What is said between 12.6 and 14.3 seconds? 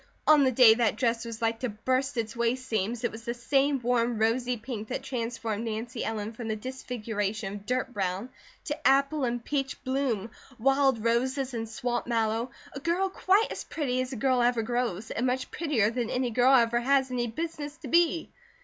a girl quite as pretty as a